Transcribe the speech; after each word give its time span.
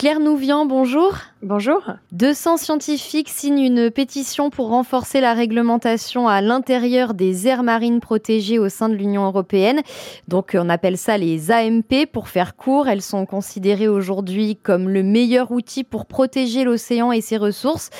Claire 0.00 0.18
Nouvian, 0.18 0.64
bonjour. 0.64 1.12
Bonjour. 1.42 1.82
200 2.12 2.56
scientifiques 2.56 3.28
signent 3.28 3.66
une 3.66 3.90
pétition 3.90 4.48
pour 4.48 4.68
renforcer 4.68 5.20
la 5.20 5.34
réglementation 5.34 6.26
à 6.26 6.40
l'intérieur 6.40 7.12
des 7.12 7.46
aires 7.46 7.62
marines 7.62 8.00
protégées 8.00 8.58
au 8.58 8.70
sein 8.70 8.88
de 8.88 8.94
l'Union 8.94 9.26
européenne. 9.26 9.82
Donc 10.26 10.56
on 10.58 10.70
appelle 10.70 10.96
ça 10.96 11.18
les 11.18 11.52
AMP 11.52 12.06
pour 12.10 12.28
faire 12.28 12.56
court. 12.56 12.88
Elles 12.88 13.02
sont 13.02 13.26
considérées 13.26 13.88
aujourd'hui 13.88 14.56
comme 14.56 14.88
le 14.88 15.02
meilleur 15.02 15.50
outil 15.50 15.84
pour 15.84 16.06
protéger 16.06 16.64
l'océan 16.64 17.12
et 17.12 17.20
ses 17.20 17.36
ressources. 17.36 17.90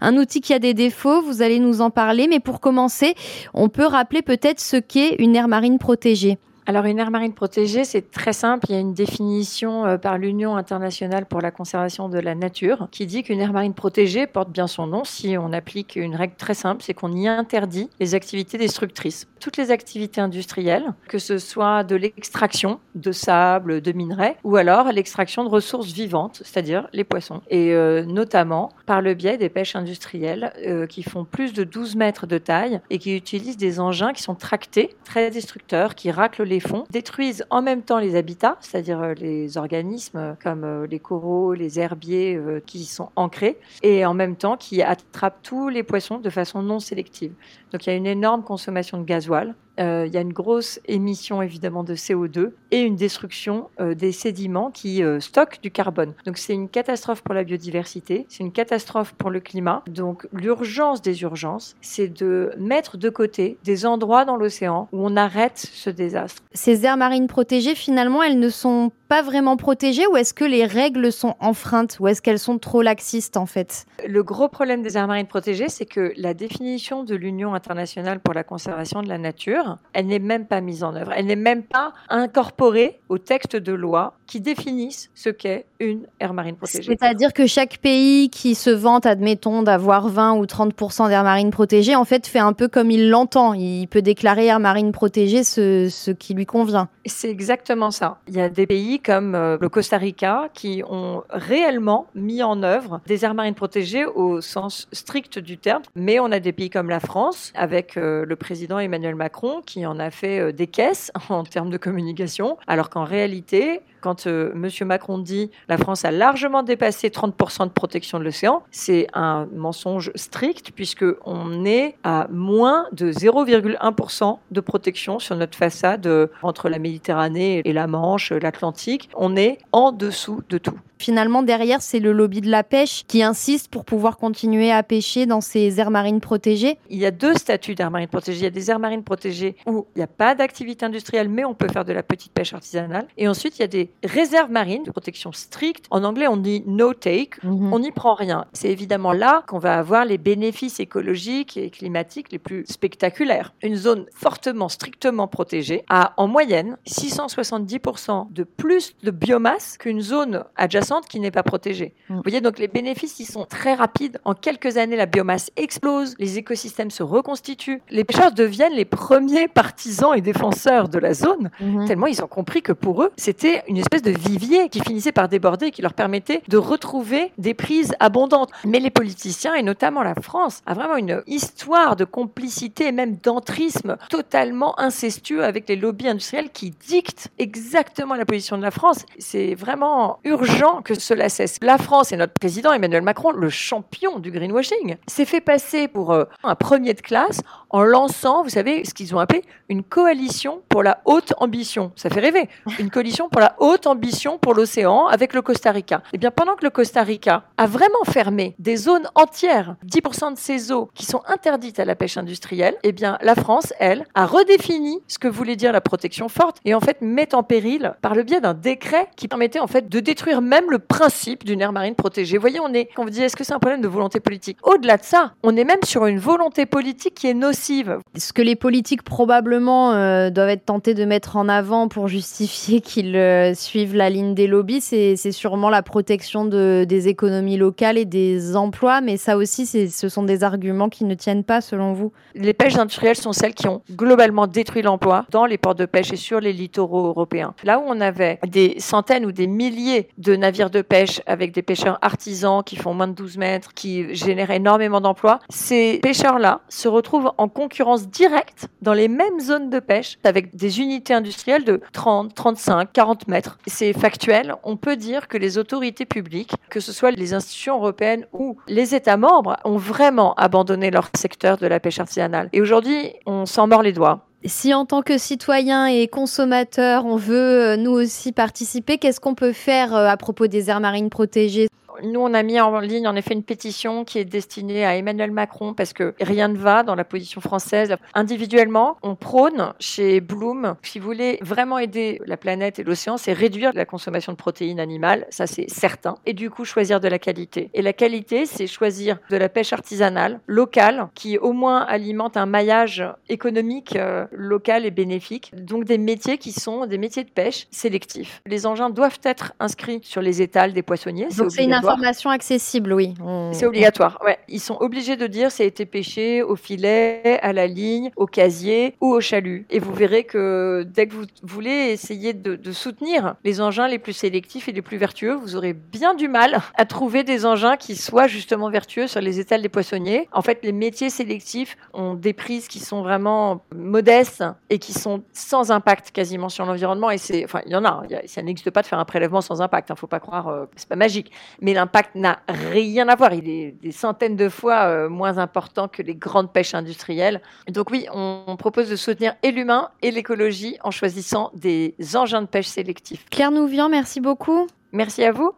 Un 0.00 0.16
outil 0.16 0.40
qui 0.40 0.54
a 0.54 0.60
des 0.60 0.74
défauts, 0.74 1.22
vous 1.22 1.42
allez 1.42 1.58
nous 1.58 1.80
en 1.80 1.90
parler. 1.90 2.28
Mais 2.28 2.38
pour 2.38 2.60
commencer, 2.60 3.16
on 3.52 3.68
peut 3.68 3.84
rappeler 3.84 4.22
peut-être 4.22 4.60
ce 4.60 4.76
qu'est 4.76 5.16
une 5.18 5.34
aire 5.34 5.48
marine 5.48 5.80
protégée. 5.80 6.38
Alors 6.68 6.84
une 6.84 6.98
aire 6.98 7.10
marine 7.10 7.32
protégée, 7.32 7.84
c'est 7.84 8.10
très 8.10 8.34
simple. 8.34 8.66
Il 8.68 8.74
y 8.74 8.76
a 8.76 8.80
une 8.80 8.92
définition 8.92 9.86
euh, 9.86 9.96
par 9.96 10.18
l'Union 10.18 10.54
internationale 10.54 11.24
pour 11.24 11.40
la 11.40 11.50
conservation 11.50 12.10
de 12.10 12.18
la 12.18 12.34
nature 12.34 12.88
qui 12.90 13.06
dit 13.06 13.22
qu'une 13.22 13.40
aire 13.40 13.54
marine 13.54 13.72
protégée 13.72 14.26
porte 14.26 14.50
bien 14.50 14.66
son 14.66 14.86
nom 14.86 15.02
si 15.02 15.38
on 15.38 15.54
applique 15.54 15.96
une 15.96 16.14
règle 16.14 16.34
très 16.36 16.52
simple, 16.52 16.82
c'est 16.82 16.92
qu'on 16.92 17.16
y 17.16 17.26
interdit 17.26 17.88
les 18.00 18.14
activités 18.14 18.58
destructrices. 18.58 19.26
Toutes 19.40 19.56
les 19.56 19.70
activités 19.70 20.20
industrielles, 20.20 20.92
que 21.08 21.18
ce 21.18 21.38
soit 21.38 21.84
de 21.84 21.96
l'extraction 21.96 22.80
de 22.94 23.12
sable, 23.12 23.80
de 23.80 23.92
minerais, 23.92 24.36
ou 24.44 24.56
alors 24.56 24.92
l'extraction 24.92 25.44
de 25.44 25.48
ressources 25.48 25.90
vivantes, 25.90 26.42
c'est-à-dire 26.44 26.86
les 26.92 27.04
poissons. 27.04 27.40
Et 27.48 27.72
euh, 27.72 28.04
notamment 28.04 28.72
par 28.88 29.02
le 29.02 29.12
biais 29.12 29.36
des 29.36 29.50
pêches 29.50 29.76
industrielles 29.76 30.50
euh, 30.66 30.86
qui 30.86 31.02
font 31.02 31.26
plus 31.26 31.52
de 31.52 31.62
12 31.62 31.94
mètres 31.96 32.26
de 32.26 32.38
taille 32.38 32.80
et 32.88 32.98
qui 32.98 33.14
utilisent 33.14 33.58
des 33.58 33.80
engins 33.80 34.14
qui 34.14 34.22
sont 34.22 34.34
tractés, 34.34 34.96
très 35.04 35.30
destructeurs, 35.30 35.94
qui 35.94 36.10
raclent 36.10 36.44
les 36.44 36.58
fonds, 36.58 36.84
détruisent 36.88 37.44
en 37.50 37.60
même 37.60 37.82
temps 37.82 37.98
les 37.98 38.16
habitats, 38.16 38.56
c'est-à-dire 38.60 39.02
euh, 39.02 39.12
les 39.12 39.58
organismes 39.58 40.16
euh, 40.16 40.32
comme 40.42 40.64
euh, 40.64 40.86
les 40.86 41.00
coraux, 41.00 41.52
les 41.52 41.78
herbiers 41.78 42.40
qui 42.66 42.84
sont 42.86 43.10
ancrés, 43.14 43.58
et 43.82 44.06
en 44.06 44.14
même 44.14 44.36
temps 44.36 44.56
qui 44.56 44.82
attrapent 44.82 45.42
tous 45.42 45.68
les 45.68 45.82
poissons 45.82 46.16
de 46.16 46.30
façon 46.30 46.62
non 46.62 46.80
sélective. 46.80 47.34
Donc 47.72 47.86
il 47.86 47.90
y 47.90 47.92
a 47.92 47.96
une 47.96 48.06
énorme 48.06 48.42
consommation 48.42 48.98
de 48.98 49.04
gasoil, 49.04 49.54
euh, 49.78 50.06
il 50.06 50.12
y 50.12 50.16
a 50.16 50.20
une 50.20 50.32
grosse 50.32 50.80
émission 50.86 51.42
évidemment 51.42 51.84
de 51.84 51.94
CO2 51.94 52.52
et 52.70 52.80
une 52.80 52.96
destruction 52.96 53.70
euh, 53.80 53.94
des 53.94 54.12
sédiments 54.12 54.70
qui 54.70 55.02
euh, 55.02 55.20
stockent 55.20 55.60
du 55.62 55.70
carbone. 55.70 56.14
Donc 56.26 56.38
c'est 56.38 56.54
une 56.54 56.68
catastrophe 56.68 57.22
pour 57.22 57.34
la 57.34 57.44
biodiversité, 57.44 58.26
c'est 58.28 58.42
une 58.42 58.52
catastrophe 58.52 59.14
pour 59.14 59.30
le 59.30 59.40
climat. 59.40 59.82
Donc 59.88 60.26
l'urgence 60.32 61.02
des 61.02 61.22
urgences, 61.22 61.76
c'est 61.80 62.08
de 62.08 62.52
mettre 62.58 62.96
de 62.96 63.08
côté 63.08 63.58
des 63.64 63.86
endroits 63.86 64.24
dans 64.24 64.36
l'océan 64.36 64.88
où 64.92 65.06
on 65.06 65.16
arrête 65.16 65.58
ce 65.58 65.90
désastre. 65.90 66.42
Ces 66.52 66.84
aires 66.84 66.96
marines 66.96 67.26
protégées, 67.26 67.74
finalement, 67.74 68.22
elles 68.22 68.38
ne 68.38 68.48
sont 68.48 68.92
pas 69.08 69.22
vraiment 69.22 69.56
protégées 69.56 70.06
ou 70.06 70.16
est-ce 70.16 70.34
que 70.34 70.44
les 70.44 70.66
règles 70.66 71.10
sont 71.10 71.34
enfreintes 71.40 71.96
ou 72.00 72.08
est-ce 72.08 72.20
qu'elles 72.20 72.38
sont 72.38 72.58
trop 72.58 72.82
laxistes 72.82 73.36
en 73.36 73.46
fait? 73.46 73.86
Le 74.06 74.22
gros 74.22 74.48
problème 74.48 74.82
des 74.82 74.96
aires 74.96 75.08
marines 75.08 75.26
protégées, 75.26 75.68
c'est 75.68 75.86
que 75.86 76.12
la 76.16 76.34
définition 76.34 77.04
de 77.04 77.14
l'Union 77.14 77.54
internationale 77.54 78.20
pour 78.20 78.34
la 78.34 78.44
conservation 78.44 79.02
de 79.02 79.08
la 79.08 79.18
nature, 79.18 79.78
elle 79.92 80.06
n'est 80.06 80.18
même 80.18 80.46
pas 80.46 80.60
mise 80.60 80.84
en 80.84 80.94
œuvre, 80.94 81.12
elle 81.16 81.26
n'est 81.26 81.36
même 81.36 81.62
pas 81.62 81.92
incorporée 82.08 83.00
au 83.08 83.18
texte 83.18 83.56
de 83.56 83.72
loi 83.72 84.14
qui 84.26 84.40
définissent 84.40 85.10
ce 85.14 85.30
qu'est 85.30 85.64
une 85.80 86.06
aire 86.20 86.34
marine 86.34 86.56
protégée. 86.56 86.84
C'est-à-dire 86.84 87.32
que 87.32 87.46
chaque 87.46 87.78
pays 87.78 88.28
qui 88.28 88.54
se 88.54 88.70
vante, 88.70 89.06
admettons, 89.06 89.62
d'avoir 89.62 90.08
20 90.08 90.34
ou 90.34 90.44
30% 90.44 91.08
d'aire 91.08 91.24
marine 91.24 91.50
protégée, 91.50 91.96
en 91.96 92.04
fait, 92.04 92.26
fait 92.26 92.38
un 92.38 92.52
peu 92.52 92.68
comme 92.68 92.90
il 92.90 93.08
l'entend. 93.08 93.54
Il 93.54 93.86
peut 93.86 94.02
déclarer 94.02 94.46
aire 94.46 94.60
marine 94.60 94.92
protégée 94.92 95.44
ce, 95.44 95.88
ce 95.90 96.10
qui 96.10 96.34
lui 96.34 96.44
convient. 96.44 96.88
C'est 97.06 97.30
exactement 97.30 97.90
ça. 97.90 98.18
Il 98.28 98.34
y 98.34 98.40
a 98.40 98.50
des 98.50 98.66
pays 98.66 98.97
comme 98.98 99.34
euh, 99.34 99.56
le 99.60 99.68
Costa 99.68 99.98
Rica 99.98 100.48
qui 100.54 100.82
ont 100.88 101.22
réellement 101.30 102.06
mis 102.14 102.42
en 102.42 102.62
œuvre 102.62 103.00
des 103.06 103.24
aires 103.24 103.34
marines 103.34 103.54
protégées 103.54 104.04
au 104.04 104.40
sens 104.40 104.88
strict 104.92 105.38
du 105.38 105.58
terme. 105.58 105.82
Mais 105.94 106.20
on 106.20 106.30
a 106.32 106.40
des 106.40 106.52
pays 106.52 106.70
comme 106.70 106.88
la 106.88 107.00
France, 107.00 107.52
avec 107.54 107.96
euh, 107.96 108.24
le 108.24 108.36
président 108.36 108.78
Emmanuel 108.78 109.14
Macron, 109.14 109.62
qui 109.64 109.86
en 109.86 109.98
a 109.98 110.10
fait 110.10 110.40
euh, 110.40 110.52
des 110.52 110.66
caisses 110.66 111.10
en 111.28 111.44
termes 111.44 111.70
de 111.70 111.78
communication, 111.78 112.56
alors 112.66 112.90
qu'en 112.90 113.04
réalité, 113.04 113.80
quand 114.00 114.26
euh, 114.26 114.52
M. 114.52 114.86
Macron 114.86 115.18
dit 115.18 115.50
la 115.68 115.78
France 115.78 116.04
a 116.04 116.10
largement 116.10 116.62
dépassé 116.62 117.08
30% 117.08 117.64
de 117.64 117.72
protection 117.72 118.18
de 118.18 118.24
l'océan, 118.24 118.62
c'est 118.70 119.06
un 119.14 119.46
mensonge 119.54 120.10
strict 120.14 120.72
puisque 120.74 121.04
on 121.24 121.64
est 121.64 121.96
à 122.04 122.26
moins 122.30 122.86
de 122.92 123.12
0,1% 123.12 124.38
de 124.50 124.60
protection 124.60 125.18
sur 125.18 125.36
notre 125.36 125.56
façade 125.56 126.06
euh, 126.06 126.26
entre 126.42 126.68
la 126.68 126.78
Méditerranée 126.78 127.62
et 127.64 127.72
la 127.72 127.86
Manche, 127.86 128.32
l'Atlantique. 128.32 129.10
On 129.14 129.36
est 129.36 129.58
en 129.72 129.92
dessous 129.92 130.42
de 130.48 130.58
tout. 130.58 130.78
Finalement, 130.98 131.42
derrière, 131.42 131.80
c'est 131.80 132.00
le 132.00 132.12
lobby 132.12 132.40
de 132.40 132.50
la 132.50 132.64
pêche 132.64 133.04
qui 133.06 133.22
insiste 133.22 133.68
pour 133.68 133.84
pouvoir 133.84 134.16
continuer 134.16 134.72
à 134.72 134.82
pêcher 134.82 135.26
dans 135.26 135.40
ces 135.40 135.80
aires 135.80 135.92
marines 135.92 136.20
protégées. 136.20 136.78
Il 136.90 136.98
y 136.98 137.06
a 137.06 137.12
deux 137.12 137.34
statuts 137.34 137.76
d'aires 137.76 137.90
marines 137.90 138.08
protégées. 138.08 138.40
Il 138.40 138.44
y 138.44 138.46
a 138.46 138.50
des 138.50 138.70
aires 138.70 138.80
marines 138.80 139.04
protégées 139.04 139.56
où 139.66 139.86
il 139.94 139.98
n'y 139.98 140.02
a 140.02 140.08
pas 140.08 140.34
d'activité 140.34 140.84
industrielle, 140.84 141.28
mais 141.28 141.44
on 141.44 141.54
peut 141.54 141.68
faire 141.68 141.84
de 141.84 141.92
la 141.92 142.02
petite 142.02 142.32
pêche 142.32 142.52
artisanale. 142.52 143.06
Et 143.16 143.28
ensuite, 143.28 143.58
il 143.58 143.62
y 143.62 143.64
a 143.64 143.68
des 143.68 143.90
réserves 144.04 144.50
marines 144.50 144.82
de 144.82 144.90
protection 144.90 145.30
stricte. 145.32 145.86
En 145.90 146.02
anglais, 146.02 146.26
on 146.26 146.36
dit 146.36 146.64
no 146.66 146.94
take. 146.94 147.38
Mhm. 147.44 147.72
On 147.72 147.78
n'y 147.78 147.92
prend 147.92 148.14
rien. 148.14 148.46
C'est 148.52 148.70
évidemment 148.70 149.12
là 149.12 149.44
qu'on 149.46 149.58
va 149.58 149.78
avoir 149.78 150.04
les 150.04 150.18
bénéfices 150.18 150.80
écologiques 150.80 151.56
et 151.56 151.70
climatiques 151.70 152.32
les 152.32 152.38
plus 152.38 152.64
spectaculaires. 152.66 153.54
Une 153.62 153.76
zone 153.76 154.06
fortement, 154.12 154.68
strictement 154.68 155.28
protégée 155.28 155.84
a 155.88 156.12
en 156.16 156.26
moyenne 156.26 156.76
670% 156.86 158.32
de 158.32 158.42
plus 158.42 158.96
de 159.04 159.12
biomasse 159.12 159.78
qu'une 159.78 160.00
zone 160.00 160.44
adjacente 160.56 160.87
qui 161.08 161.20
n'est 161.20 161.30
pas 161.30 161.42
protégée. 161.42 161.94
Mm. 162.08 162.16
Vous 162.16 162.22
voyez, 162.22 162.40
donc 162.40 162.58
les 162.58 162.68
bénéfices, 162.68 163.20
ils 163.20 163.26
sont 163.26 163.44
très 163.44 163.74
rapides. 163.74 164.20
En 164.24 164.34
quelques 164.34 164.76
années, 164.76 164.96
la 164.96 165.06
biomasse 165.06 165.50
explose, 165.56 166.14
les 166.18 166.38
écosystèmes 166.38 166.90
se 166.90 167.02
reconstituent. 167.02 167.82
Les 167.90 168.04
pêcheurs 168.04 168.32
deviennent 168.32 168.74
les 168.74 168.84
premiers 168.84 169.48
partisans 169.48 170.14
et 170.16 170.20
défenseurs 170.20 170.88
de 170.88 170.98
la 170.98 171.14
zone, 171.14 171.50
mm-hmm. 171.60 171.86
tellement 171.86 172.06
ils 172.06 172.22
ont 172.22 172.28
compris 172.28 172.62
que 172.62 172.72
pour 172.72 173.02
eux, 173.02 173.10
c'était 173.16 173.62
une 173.68 173.76
espèce 173.76 174.02
de 174.02 174.10
vivier 174.10 174.68
qui 174.68 174.80
finissait 174.80 175.12
par 175.12 175.28
déborder 175.28 175.66
et 175.66 175.70
qui 175.70 175.82
leur 175.82 175.94
permettait 175.94 176.42
de 176.48 176.56
retrouver 176.56 177.32
des 177.38 177.54
prises 177.54 177.94
abondantes. 178.00 178.50
Mais 178.64 178.80
les 178.80 178.90
politiciens, 178.90 179.54
et 179.54 179.62
notamment 179.62 180.02
la 180.02 180.14
France, 180.14 180.62
a 180.66 180.74
vraiment 180.74 180.96
une 180.96 181.22
histoire 181.26 181.96
de 181.96 182.04
complicité 182.04 182.88
et 182.88 182.92
même 182.92 183.16
d'entrisme 183.16 183.96
totalement 184.08 184.78
incestueux 184.80 185.44
avec 185.44 185.68
les 185.68 185.76
lobbies 185.76 186.08
industriels 186.08 186.50
qui 186.50 186.70
dictent 186.70 187.28
exactement 187.38 188.14
la 188.14 188.24
position 188.24 188.56
de 188.56 188.62
la 188.62 188.70
France. 188.70 189.04
C'est 189.18 189.54
vraiment 189.54 190.18
urgent 190.24 190.77
que 190.82 190.98
cela 190.98 191.28
cesse. 191.28 191.58
La 191.62 191.78
France 191.78 192.12
et 192.12 192.16
notre 192.16 192.32
président 192.32 192.72
Emmanuel 192.72 193.02
Macron, 193.02 193.30
le 193.32 193.50
champion 193.50 194.18
du 194.18 194.30
greenwashing, 194.30 194.96
s'est 195.06 195.24
fait 195.24 195.40
passer 195.40 195.88
pour 195.88 196.12
euh, 196.12 196.24
un 196.44 196.54
premier 196.54 196.94
de 196.94 197.00
classe 197.00 197.40
en 197.70 197.82
lançant, 197.82 198.42
vous 198.42 198.50
savez, 198.50 198.84
ce 198.84 198.94
qu'ils 198.94 199.14
ont 199.14 199.18
appelé 199.18 199.42
une 199.68 199.82
coalition 199.82 200.62
pour 200.68 200.82
la 200.82 201.00
haute 201.04 201.34
ambition. 201.38 201.92
Ça 201.96 202.08
fait 202.08 202.20
rêver. 202.20 202.48
Une 202.78 202.90
coalition 202.90 203.28
pour 203.28 203.40
la 203.40 203.54
haute 203.58 203.86
ambition 203.86 204.38
pour 204.38 204.54
l'océan 204.54 205.06
avec 205.06 205.34
le 205.34 205.42
Costa 205.42 205.70
Rica. 205.70 206.02
Eh 206.12 206.18
bien, 206.18 206.30
pendant 206.30 206.54
que 206.54 206.64
le 206.64 206.70
Costa 206.70 207.02
Rica 207.02 207.44
a 207.56 207.66
vraiment 207.66 208.04
fermé 208.06 208.54
des 208.58 208.76
zones 208.76 209.08
entières, 209.14 209.76
10% 209.86 210.34
de 210.34 210.38
ces 210.38 210.72
eaux 210.72 210.90
qui 210.94 211.04
sont 211.04 211.22
interdites 211.26 211.78
à 211.80 211.84
la 211.84 211.94
pêche 211.94 212.16
industrielle, 212.16 212.76
eh 212.82 212.92
bien, 212.92 213.18
la 213.20 213.34
France, 213.34 213.72
elle, 213.78 214.06
a 214.14 214.26
redéfini 214.26 215.00
ce 215.06 215.18
que 215.18 215.28
voulait 215.28 215.56
dire 215.56 215.72
la 215.72 215.80
protection 215.80 216.28
forte 216.28 216.58
et 216.64 216.74
en 216.74 216.80
fait 216.80 217.00
met 217.00 217.34
en 217.34 217.42
péril 217.42 217.94
par 218.00 218.14
le 218.14 218.22
biais 218.22 218.40
d'un 218.40 218.54
décret 218.54 219.08
qui 219.16 219.28
permettait 219.28 219.60
en 219.60 219.66
fait 219.66 219.88
de 219.88 220.00
détruire 220.00 220.40
même 220.40 220.67
le 220.68 220.78
principe 220.78 221.44
d'une 221.44 221.60
aire 221.60 221.72
marine 221.72 221.94
protégée. 221.94 222.36
Vous 222.36 222.42
voyez, 222.42 222.60
on 222.60 222.72
est, 222.72 222.88
quand 222.94 223.04
vous 223.04 223.10
dit 223.10 223.22
est-ce 223.22 223.36
que 223.36 223.44
c'est 223.44 223.54
un 223.54 223.58
problème 223.58 223.80
de 223.80 223.88
volonté 223.88 224.20
politique? 224.20 224.58
Au-delà 224.62 224.96
de 224.96 225.04
ça, 225.04 225.32
on 225.42 225.56
est 225.56 225.64
même 225.64 225.82
sur 225.84 226.06
une 226.06 226.18
volonté 226.18 226.66
politique 226.66 227.14
qui 227.14 227.26
est 227.28 227.34
nocive 227.34 227.98
ce 228.16 228.32
que 228.32 228.42
les 228.42 228.56
politiques 228.56 229.02
probablement 229.02 229.92
euh, 229.92 230.30
doivent 230.30 230.48
être 230.50 230.64
tentés 230.64 230.94
de 230.94 231.04
mettre 231.04 231.36
en 231.36 231.48
avant 231.48 231.88
pour 231.88 232.08
justifier 232.08 232.80
qu'ils 232.82 233.16
euh, 233.16 233.54
suivent 233.54 233.94
la 233.94 234.10
ligne 234.10 234.34
des 234.34 234.46
lobbies, 234.46 234.80
c'est 234.80 235.16
sûrement 235.32 235.70
la 235.70 235.82
protection 235.82 236.44
de, 236.44 236.84
des 236.88 237.08
économies 237.08 237.56
locales 237.56 237.98
et 237.98 238.04
des 238.04 238.56
emplois, 238.56 239.00
mais 239.00 239.16
ça 239.16 239.36
aussi, 239.36 239.66
ce 239.66 240.08
sont 240.08 240.22
des 240.22 240.44
arguments 240.44 240.88
qui 240.88 241.04
ne 241.04 241.14
tiennent 241.14 241.44
pas 241.44 241.60
selon 241.60 241.92
vous? 241.92 242.12
Les 242.34 242.54
pêches 242.54 242.76
industrielles 242.76 243.16
sont 243.16 243.32
celles 243.32 243.54
qui 243.54 243.68
ont 243.68 243.82
globalement 243.92 244.46
détruit 244.46 244.82
l'emploi 244.82 245.24
dans 245.30 245.46
les 245.46 245.58
ports 245.58 245.74
de 245.74 245.86
pêche 245.86 246.12
et 246.12 246.16
sur 246.16 246.40
les 246.40 246.52
littoraux 246.52 247.06
européens. 247.06 247.54
Là 247.64 247.78
où 247.78 247.82
on 247.86 248.00
avait 248.00 248.38
des 248.46 248.76
centaines 248.78 249.24
ou 249.26 249.32
des 249.32 249.46
milliers 249.46 250.08
de 250.18 250.36
navires 250.36 250.57
de 250.66 250.82
pêche 250.82 251.22
avec 251.26 251.52
des 251.52 251.62
pêcheurs 251.62 251.98
artisans 252.02 252.62
qui 252.64 252.76
font 252.76 252.92
moins 252.92 253.06
de 253.06 253.12
12 253.12 253.38
mètres, 253.38 253.72
qui 253.74 254.14
génèrent 254.14 254.50
énormément 254.50 255.00
d'emplois, 255.00 255.38
ces 255.48 255.98
pêcheurs-là 256.02 256.60
se 256.68 256.88
retrouvent 256.88 257.30
en 257.38 257.48
concurrence 257.48 258.08
directe 258.08 258.66
dans 258.82 258.92
les 258.92 259.08
mêmes 259.08 259.40
zones 259.40 259.70
de 259.70 259.78
pêche 259.78 260.18
avec 260.24 260.56
des 260.56 260.80
unités 260.80 261.14
industrielles 261.14 261.64
de 261.64 261.80
30, 261.92 262.34
35, 262.34 262.92
40 262.92 263.28
mètres. 263.28 263.58
C'est 263.66 263.92
factuel. 263.92 264.54
On 264.64 264.76
peut 264.76 264.96
dire 264.96 265.28
que 265.28 265.38
les 265.38 265.56
autorités 265.58 266.04
publiques, 266.04 266.54
que 266.68 266.80
ce 266.80 266.92
soit 266.92 267.12
les 267.12 267.34
institutions 267.34 267.76
européennes 267.76 268.26
ou 268.32 268.58
les 268.66 268.94
États 268.94 269.16
membres, 269.16 269.56
ont 269.64 269.76
vraiment 269.76 270.34
abandonné 270.34 270.90
leur 270.90 271.10
secteur 271.16 271.58
de 271.58 271.66
la 271.66 271.78
pêche 271.78 272.00
artisanale. 272.00 272.48
Et 272.52 272.60
aujourd'hui, 272.60 273.12
on 273.26 273.46
s'en 273.46 273.68
mord 273.68 273.82
les 273.82 273.92
doigts 273.92 274.27
Si 274.44 274.72
en 274.72 274.84
tant 274.84 275.02
que 275.02 275.18
citoyen 275.18 275.86
et 275.86 276.06
consommateur, 276.06 277.04
on 277.04 277.16
veut 277.16 277.76
nous 277.76 277.90
aussi 277.90 278.32
participer, 278.32 278.98
qu'est-ce 278.98 279.20
qu'on 279.20 279.34
peut 279.34 279.52
faire 279.52 279.94
à 279.94 280.16
propos 280.16 280.46
des 280.46 280.70
aires 280.70 280.80
marines 280.80 281.10
protégées? 281.10 281.68
Nous, 282.02 282.20
on 282.20 282.34
a 282.34 282.42
mis 282.42 282.60
en 282.60 282.78
ligne 282.80 283.08
en 283.08 283.16
effet 283.16 283.34
une 283.34 283.42
pétition 283.42 284.04
qui 284.04 284.18
est 284.18 284.24
destinée 284.24 284.84
à 284.84 284.96
Emmanuel 284.96 285.30
Macron 285.30 285.74
parce 285.74 285.92
que 285.92 286.14
rien 286.20 286.48
ne 286.48 286.56
va 286.56 286.82
dans 286.82 286.94
la 286.94 287.04
position 287.04 287.40
française. 287.40 287.96
Individuellement, 288.14 288.96
on 289.02 289.14
prône 289.14 289.72
chez 289.78 290.20
Bloom, 290.20 290.76
si 290.82 290.98
vous 290.98 291.06
voulez 291.06 291.38
vraiment 291.40 291.78
aider 291.78 292.20
la 292.26 292.36
planète 292.36 292.78
et 292.78 292.84
l'océan, 292.84 293.16
c'est 293.16 293.32
réduire 293.32 293.72
la 293.74 293.84
consommation 293.84 294.32
de 294.32 294.36
protéines 294.36 294.80
animales, 294.80 295.26
ça 295.30 295.46
c'est 295.46 295.68
certain, 295.68 296.16
et 296.26 296.32
du 296.32 296.50
coup 296.50 296.64
choisir 296.64 297.00
de 297.00 297.08
la 297.08 297.18
qualité. 297.18 297.70
Et 297.74 297.82
la 297.82 297.92
qualité, 297.92 298.46
c'est 298.46 298.66
choisir 298.66 299.18
de 299.30 299.36
la 299.36 299.48
pêche 299.48 299.72
artisanale, 299.72 300.40
locale, 300.46 301.08
qui 301.14 301.38
au 301.38 301.52
moins 301.52 301.80
alimente 301.80 302.36
un 302.36 302.46
maillage 302.46 303.04
économique 303.28 303.96
euh, 303.96 304.26
local 304.32 304.86
et 304.86 304.90
bénéfique. 304.90 305.52
Donc 305.54 305.84
des 305.84 305.98
métiers 305.98 306.38
qui 306.38 306.52
sont 306.52 306.86
des 306.86 306.98
métiers 306.98 307.24
de 307.24 307.30
pêche 307.30 307.66
sélectifs. 307.70 308.42
Les 308.46 308.66
engins 308.66 308.90
doivent 308.90 309.20
être 309.22 309.52
inscrits 309.60 310.00
sur 310.02 310.22
les 310.22 310.42
étals 310.42 310.72
des 310.72 310.82
poissonniers. 310.82 311.28
C'est 311.30 311.64
une 311.64 311.74
information 311.92 312.30
accessible, 312.30 312.92
oui. 312.92 313.14
C'est 313.52 313.66
obligatoire, 313.66 314.18
ouais. 314.24 314.38
Ils 314.48 314.60
sont 314.60 314.76
obligés 314.80 315.16
de 315.16 315.26
dire 315.26 315.50
ça 315.50 315.62
a 315.62 315.66
été 315.66 315.86
pêché 315.86 316.42
au 316.42 316.56
filet, 316.56 317.38
à 317.42 317.52
la 317.52 317.66
ligne, 317.66 318.10
au 318.16 318.26
casier 318.26 318.94
ou 319.00 319.12
au 319.12 319.20
chalut. 319.20 319.66
Et 319.70 319.78
vous 319.78 319.92
verrez 319.92 320.24
que 320.24 320.86
dès 320.86 321.06
que 321.06 321.14
vous 321.14 321.26
voulez 321.42 321.90
essayer 321.90 322.32
de, 322.32 322.58
soutenir 322.72 323.34
les 323.44 323.60
engins 323.60 323.88
les 323.88 323.98
plus 323.98 324.12
sélectifs 324.12 324.68
et 324.68 324.72
les 324.72 324.82
plus 324.82 324.98
vertueux, 324.98 325.34
vous 325.34 325.56
aurez 325.56 325.72
bien 325.72 326.14
du 326.14 326.28
mal 326.28 326.60
à 326.74 326.84
trouver 326.84 327.24
des 327.24 327.46
engins 327.46 327.76
qui 327.76 327.96
soient 327.96 328.26
justement 328.26 328.70
vertueux 328.70 329.06
sur 329.06 329.20
les 329.20 329.40
étals 329.40 329.62
des 329.62 329.68
poissonniers. 329.68 330.28
En 330.32 330.42
fait, 330.42 330.60
les 330.62 330.72
métiers 330.72 331.10
sélectifs 331.10 331.76
ont 331.94 332.14
des 332.14 332.32
prises 332.32 332.68
qui 332.68 332.78
sont 332.78 333.02
vraiment 333.02 333.62
modestes 333.74 334.44
et 334.70 334.78
qui 334.78 334.92
sont 334.92 335.22
sans 335.32 335.70
impact 335.70 336.10
quasiment 336.10 336.48
sur 336.48 336.66
l'environnement. 336.66 337.10
Et 337.10 337.18
c'est, 337.18 337.44
enfin, 337.44 337.60
il 337.66 337.72
y 337.72 337.76
en 337.76 337.84
a. 337.84 338.02
ça 338.26 338.42
n'existe 338.42 338.70
pas 338.70 338.82
de 338.82 338.86
faire 338.86 338.98
un 338.98 339.04
prélèvement 339.04 339.40
sans 339.40 339.60
impact. 339.60 339.88
Il 339.88 339.92
hein, 339.92 339.94
ne 339.94 339.98
faut 339.98 340.06
pas 340.06 340.20
croire, 340.20 340.48
euh, 340.48 340.66
c'est 340.76 340.88
pas 340.88 340.96
magique. 340.96 341.32
Mais 341.60 341.72
l'impact 341.78 342.16
n'a 342.16 342.40
rien 342.48 343.08
à 343.08 343.14
voir. 343.14 343.32
Il 343.34 343.48
est 343.48 343.70
des 343.80 343.92
centaines 343.92 344.34
de 344.34 344.48
fois 344.48 344.86
euh, 344.86 345.08
moins 345.08 345.38
important 345.38 345.86
que 345.86 346.02
les 346.02 346.16
grandes 346.16 346.52
pêches 346.52 346.74
industrielles. 346.74 347.40
Donc 347.68 347.90
oui, 347.90 348.06
on, 348.12 348.56
propose 348.58 348.90
de 348.90 348.96
soutenir 348.96 349.34
et 349.44 349.52
l'humain 349.52 349.90
et 350.02 350.10
l'écologie 350.10 350.76
en 350.82 350.90
choisissant 350.90 351.52
des 351.54 351.94
engins 352.14 352.42
de 352.42 352.48
pêche 352.48 352.66
sélectifs. 352.66 353.24
Claire 353.30 353.52
Nouvian, 353.52 353.88
merci 353.88 354.20
beaucoup. 354.20 354.66
Merci 354.90 355.22
à 355.22 355.30
vous. 355.30 355.46